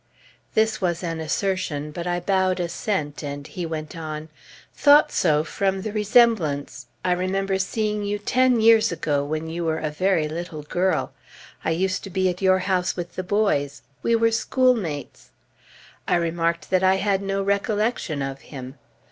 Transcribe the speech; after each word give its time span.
This 0.55 0.81
was 0.81 1.03
an 1.03 1.19
assertion; 1.19 1.91
but 1.91 2.07
I 2.07 2.19
bowed 2.19 2.59
assent, 2.59 3.23
and 3.23 3.45
he 3.45 3.67
went 3.67 3.95
on, 3.95 4.29
"Thought 4.73 5.11
so, 5.11 5.43
from 5.43 5.83
the 5.83 5.91
resemblance. 5.91 6.87
I 7.05 7.11
remember 7.11 7.59
seeing 7.59 8.03
you 8.03 8.17
ten 8.17 8.59
years 8.61 8.91
ago, 8.91 9.23
when 9.23 9.47
you 9.47 9.63
were 9.63 9.77
a 9.77 9.91
very 9.91 10.27
little 10.27 10.63
girl. 10.63 11.13
I 11.63 11.69
used 11.69 12.03
to 12.05 12.09
be 12.09 12.29
at 12.31 12.41
your 12.41 12.57
house 12.65 12.95
with 12.95 13.13
the 13.13 13.21
boys; 13.23 13.83
we 14.01 14.15
were 14.15 14.31
schoolmates." 14.31 15.29
I 16.07 16.15
remarked 16.15 16.71
that 16.71 16.81
I 16.81 16.95
had 16.95 17.21
no 17.21 17.43
recollection 17.43 18.23
of 18.23 18.41
him. 18.41 18.79